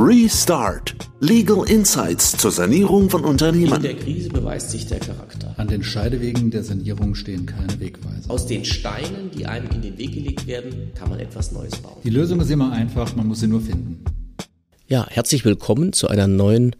[0.00, 0.94] Restart.
[1.18, 3.74] Legal Insights zur Sanierung von Unternehmen.
[3.74, 5.52] In der Krise beweist sich der Charakter.
[5.56, 8.30] An den Scheidewegen der Sanierung stehen keine Wegweiser.
[8.30, 11.96] Aus den Steinen, die einem in den Weg gelegt werden, kann man etwas Neues bauen.
[12.04, 14.04] Die Lösung ist immer einfach, man muss sie nur finden.
[14.86, 16.76] Ja, herzlich willkommen zu einer neuen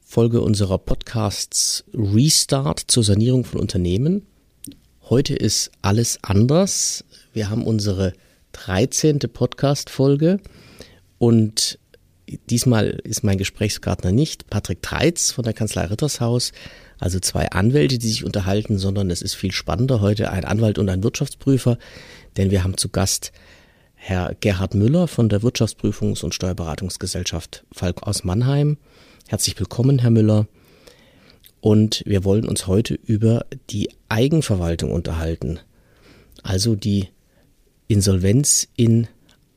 [0.00, 4.26] Folge unserer Podcasts Restart zur Sanierung von Unternehmen.
[5.08, 7.04] Heute ist alles anders.
[7.32, 8.14] Wir haben unsere
[8.50, 9.20] 13.
[9.32, 10.40] Podcast-Folge
[11.18, 11.78] und
[12.50, 16.52] diesmal ist mein Gesprächspartner nicht Patrick Treitz von der Kanzlei Rittershaus,
[16.98, 20.88] also zwei Anwälte, die sich unterhalten, sondern es ist viel spannender heute ein Anwalt und
[20.88, 21.78] ein Wirtschaftsprüfer,
[22.36, 23.32] denn wir haben zu Gast
[23.94, 28.78] Herr Gerhard Müller von der Wirtschaftsprüfungs- und Steuerberatungsgesellschaft Falk aus Mannheim.
[29.26, 30.46] Herzlich willkommen, Herr Müller.
[31.60, 35.58] Und wir wollen uns heute über die Eigenverwaltung unterhalten,
[36.42, 37.08] also die
[37.88, 39.08] Insolvenz in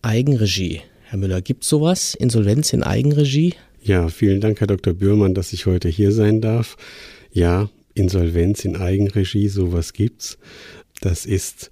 [0.02, 0.82] Eigenregie.
[1.12, 2.16] Herr Müller, gibt sowas?
[2.16, 3.56] Insolvenz in Eigenregie?
[3.84, 4.94] Ja, vielen Dank, Herr Dr.
[4.94, 6.78] Bührmann, dass ich heute hier sein darf.
[7.34, 10.38] Ja, Insolvenz in Eigenregie, sowas gibt's.
[11.02, 11.70] Das ist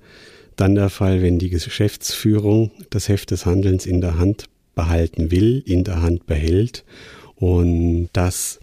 [0.58, 5.64] dann der Fall, wenn die Geschäftsführung das Heft des Handelns in der Hand behalten will,
[5.66, 6.84] in der Hand behält
[7.38, 8.60] und das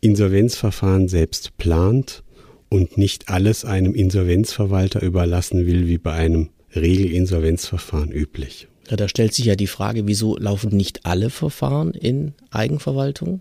[0.00, 2.22] Insolvenzverfahren selbst plant
[2.70, 8.68] und nicht alles einem Insolvenzverwalter überlassen will, wie bei einem Regelinsolvenzverfahren üblich.
[8.88, 13.40] Ja, da stellt sich ja die Frage, wieso laufen nicht alle Verfahren in Eigenverwaltung?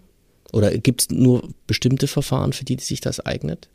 [0.51, 3.69] Oder gibt es nur bestimmte Verfahren, für die sich das eignet?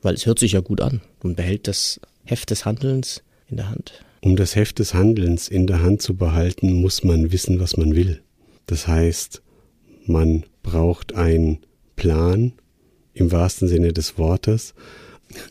[0.00, 1.00] Weil es hört sich ja gut an.
[1.22, 4.04] Man behält das Heft des Handelns in der Hand.
[4.20, 7.96] Um das Heft des Handelns in der Hand zu behalten, muss man wissen, was man
[7.96, 8.22] will.
[8.66, 9.42] Das heißt,
[10.06, 11.58] man braucht einen
[11.96, 12.52] Plan
[13.14, 14.74] im wahrsten Sinne des Wortes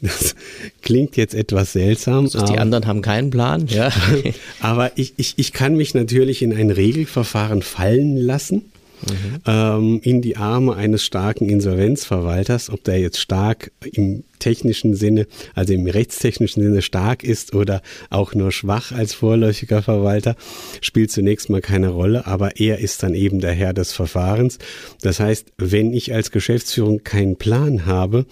[0.01, 0.35] das
[0.81, 2.25] klingt jetzt etwas seltsam.
[2.25, 3.91] Also die anderen haben keinen Plan, ja.
[4.59, 8.63] aber ich, ich, ich kann mich natürlich in ein Regelverfahren fallen lassen.
[9.09, 9.39] Mhm.
[9.45, 15.73] Ähm, in die Arme eines starken Insolvenzverwalters, ob der jetzt stark im technischen Sinne, also
[15.73, 20.35] im rechtstechnischen Sinne stark ist oder auch nur schwach als vorläufiger Verwalter,
[20.81, 24.57] spielt zunächst mal keine Rolle, aber er ist dann eben der Herr des Verfahrens.
[25.01, 28.25] Das heißt, wenn ich als Geschäftsführung keinen Plan habe,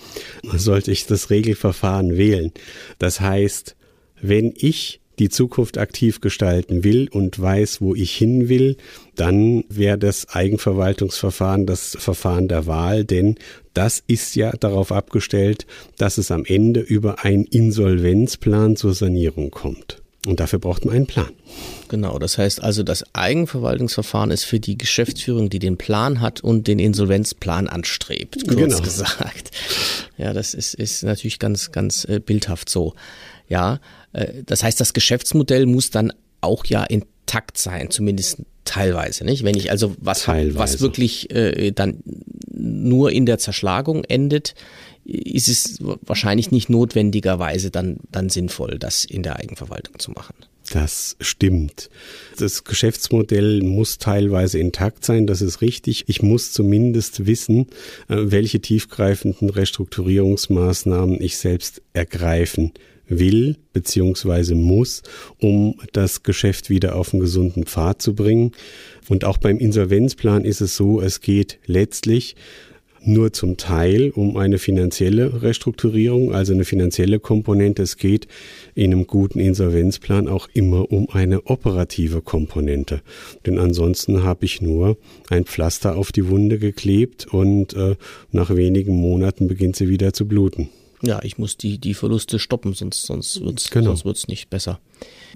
[0.43, 2.51] sollte ich das Regelverfahren wählen.
[2.97, 3.75] Das heißt,
[4.21, 8.77] wenn ich die Zukunft aktiv gestalten will und weiß, wo ich hin will,
[9.15, 13.35] dann wäre das Eigenverwaltungsverfahren das Verfahren der Wahl, denn
[13.73, 19.98] das ist ja darauf abgestellt, dass es am Ende über einen Insolvenzplan zur Sanierung kommt.
[20.25, 21.31] Und dafür braucht man einen Plan.
[21.87, 26.67] Genau, das heißt also, das Eigenverwaltungsverfahren ist für die Geschäftsführung, die den Plan hat und
[26.67, 28.81] den Insolvenzplan anstrebt, kurz genau.
[28.81, 29.51] gesagt.
[30.17, 32.95] Ja, das ist, ist natürlich ganz, ganz äh, bildhaft so.
[33.47, 33.79] Ja,
[34.11, 39.43] äh, das heißt, das Geschäftsmodell muss dann auch ja intakt sein, zumindest teilweise, nicht?
[39.43, 42.03] Wenn ich also was was wirklich äh, dann
[42.51, 44.53] nur in der Zerschlagung endet,
[45.09, 50.35] ist es wahrscheinlich nicht notwendigerweise dann dann sinnvoll, das in der Eigenverwaltung zu machen.
[50.71, 51.89] Das stimmt.
[52.37, 56.03] Das Geschäftsmodell muss teilweise intakt sein, das ist richtig.
[56.07, 57.67] Ich muss zumindest wissen,
[58.07, 62.73] äh, welche tiefgreifenden Restrukturierungsmaßnahmen ich selbst ergreifen
[63.07, 65.01] will beziehungsweise muss,
[65.39, 68.51] um das Geschäft wieder auf einen gesunden Pfad zu bringen.
[69.07, 72.35] Und auch beim Insolvenzplan ist es so, es geht letztlich
[73.03, 77.83] nur zum Teil um eine finanzielle Restrukturierung, also eine finanzielle Komponente.
[77.83, 78.27] Es geht
[78.75, 83.01] in einem guten Insolvenzplan auch immer um eine operative Komponente.
[83.45, 84.97] Denn ansonsten habe ich nur
[85.29, 87.95] ein Pflaster auf die Wunde geklebt und äh,
[88.31, 90.69] nach wenigen Monaten beginnt sie wieder zu bluten.
[91.01, 93.87] Ja, ich muss die, die Verluste stoppen, sonst, sonst wird's, genau.
[93.87, 94.79] sonst wird's nicht besser.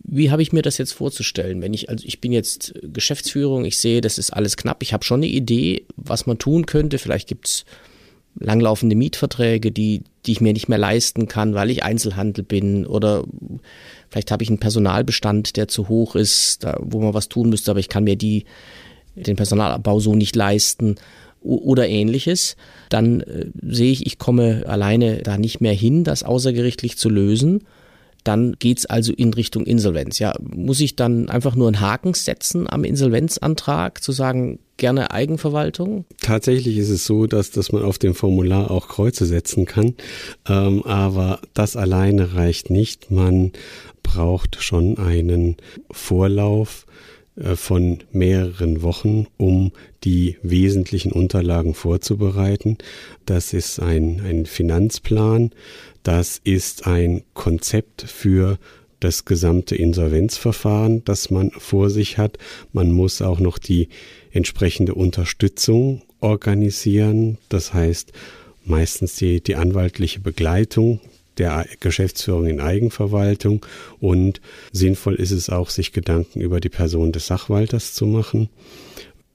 [0.04, 1.62] Wie habe ich mir das jetzt vorzustellen?
[1.62, 5.06] Wenn ich, also ich bin jetzt Geschäftsführung, ich sehe, das ist alles knapp, ich habe
[5.06, 6.98] schon eine Idee, was man tun könnte.
[6.98, 7.64] Vielleicht gibt's
[8.36, 13.24] langlaufende Mietverträge, die, die ich mir nicht mehr leisten kann, weil ich Einzelhandel bin oder
[14.10, 17.72] vielleicht habe ich einen Personalbestand, der zu hoch ist, da, wo man was tun müsste,
[17.72, 18.46] aber ich kann mir die,
[19.16, 20.96] den Personalabbau so nicht leisten
[21.44, 22.56] oder ähnliches,
[22.90, 27.64] dann äh, sehe ich, ich komme alleine da nicht mehr hin, das außergerichtlich zu lösen.
[28.24, 30.18] Dann geht's also in Richtung Insolvenz.
[30.20, 36.06] Ja, muss ich dann einfach nur einen Haken setzen am Insolvenzantrag, zu sagen, gerne Eigenverwaltung?
[36.22, 39.96] Tatsächlich ist es so, dass, dass man auf dem Formular auch Kreuze setzen kann,
[40.48, 43.12] ähm, aber das alleine reicht nicht.
[43.12, 43.52] Man
[44.04, 45.58] braucht schon einen
[45.92, 46.86] Vorlauf,
[47.56, 49.72] von mehreren Wochen, um
[50.04, 52.78] die wesentlichen Unterlagen vorzubereiten.
[53.26, 55.52] Das ist ein, ein Finanzplan,
[56.04, 58.60] das ist ein Konzept für
[59.00, 62.38] das gesamte Insolvenzverfahren, das man vor sich hat.
[62.72, 63.90] Man muss auch noch die
[64.32, 67.38] entsprechende Unterstützung organisieren.
[67.50, 68.14] Das heißt,
[68.64, 71.02] meistens die, die anwaltliche Begleitung
[71.38, 73.66] der Geschäftsführung in Eigenverwaltung
[74.00, 74.42] und
[74.72, 78.50] sinnvoll ist es auch, sich Gedanken über die Person des Sachwalters zu machen.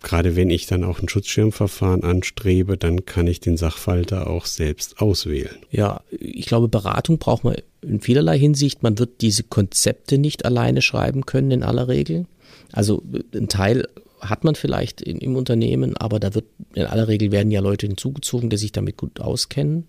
[0.00, 5.00] Gerade wenn ich dann auch ein Schutzschirmverfahren anstrebe, dann kann ich den Sachwalter auch selbst
[5.00, 5.56] auswählen.
[5.72, 8.84] Ja, ich glaube, Beratung braucht man in vielerlei Hinsicht.
[8.84, 12.26] Man wird diese Konzepte nicht alleine schreiben können in aller Regel.
[12.70, 13.02] Also
[13.34, 13.88] ein Teil
[14.20, 17.86] hat man vielleicht in, im Unternehmen, aber da wird in aller Regel werden ja Leute
[17.86, 19.86] hinzugezogen, die sich damit gut auskennen.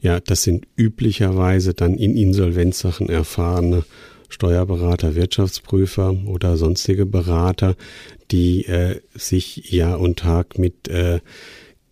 [0.00, 3.84] Ja, das sind üblicherweise dann in Insolvenzsachen erfahrene
[4.28, 7.76] Steuerberater, Wirtschaftsprüfer oder sonstige Berater,
[8.30, 11.20] die äh, sich Jahr und Tag mit äh,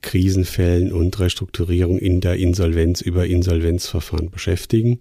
[0.01, 4.99] Krisenfällen und Restrukturierung in der Insolvenz über Insolvenzverfahren beschäftigen.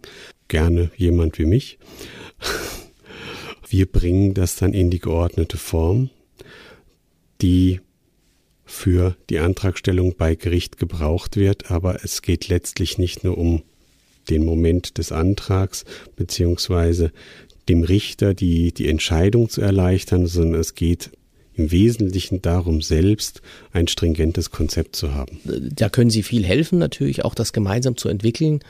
[0.47, 1.79] Gerne jemand wie mich.
[3.67, 6.09] Wir bringen das dann in die geordnete Form
[7.41, 7.79] die
[8.65, 13.63] für die Antragstellung bei Gericht gebraucht wird, aber es geht letztlich nicht nur um
[14.29, 15.83] den Moment des Antrags
[16.15, 17.11] beziehungsweise
[17.67, 21.11] dem Richter die, die Entscheidung zu erleichtern, sondern es geht
[21.55, 23.41] im Wesentlichen darum, selbst
[23.73, 25.39] ein stringentes Konzept zu haben.
[25.43, 28.61] Da können Sie viel helfen, natürlich auch das gemeinsam zu entwickeln,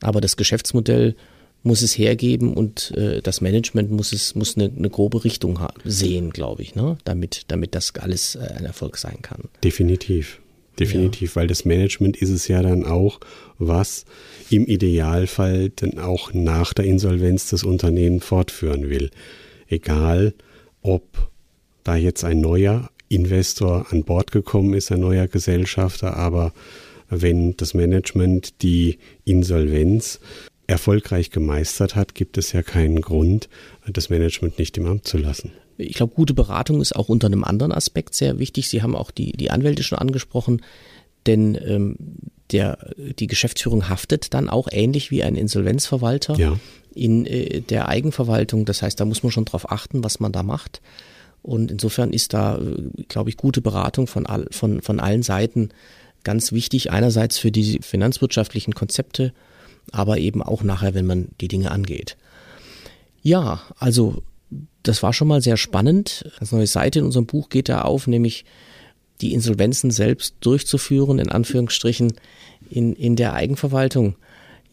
[0.00, 1.16] aber das Geschäftsmodell
[1.62, 6.30] muss es hergeben und äh, das Management muss es muss eine, eine grobe Richtung sehen,
[6.30, 6.96] glaube ich, ne?
[7.04, 9.42] damit damit das alles äh, ein Erfolg sein kann.
[9.62, 10.40] Definitiv,
[10.78, 11.36] definitiv, ja.
[11.36, 13.20] weil das Management ist es ja dann auch,
[13.58, 14.04] was
[14.48, 19.10] im Idealfall dann auch nach der Insolvenz das Unternehmen fortführen will,
[19.68, 20.34] egal
[20.82, 21.30] ob
[21.84, 26.52] da jetzt ein neuer Investor an Bord gekommen ist, ein neuer Gesellschafter, aber
[27.10, 30.20] wenn das Management die Insolvenz
[30.70, 33.48] erfolgreich gemeistert hat, gibt es ja keinen Grund,
[33.86, 35.52] das Management nicht im Amt zu lassen.
[35.76, 38.68] Ich glaube, gute Beratung ist auch unter einem anderen Aspekt sehr wichtig.
[38.68, 40.62] Sie haben auch die, die Anwälte schon angesprochen,
[41.26, 41.96] denn ähm,
[42.52, 46.58] der, die Geschäftsführung haftet dann auch ähnlich wie ein Insolvenzverwalter ja.
[46.94, 48.64] in äh, der Eigenverwaltung.
[48.64, 50.80] Das heißt, da muss man schon darauf achten, was man da macht.
[51.42, 55.70] Und insofern ist da, äh, glaube ich, gute Beratung von, all, von, von allen Seiten
[56.24, 56.90] ganz wichtig.
[56.90, 59.32] Einerseits für die finanzwirtschaftlichen Konzepte
[59.92, 62.16] aber eben auch nachher, wenn man die Dinge angeht.
[63.22, 64.22] Ja, also
[64.82, 66.30] das war schon mal sehr spannend.
[66.38, 68.44] Eine neue Seite in unserem Buch geht da auf, nämlich
[69.20, 72.14] die Insolvenzen selbst durchzuführen, in Anführungsstrichen,
[72.70, 74.16] in, in der Eigenverwaltung.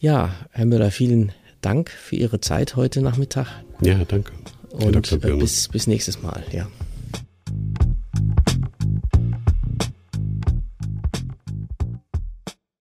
[0.00, 3.46] Ja, Herr Müller, vielen Dank für Ihre Zeit heute Nachmittag.
[3.82, 4.32] Ja, danke.
[4.70, 6.68] Und bis, bis nächstes Mal, ja.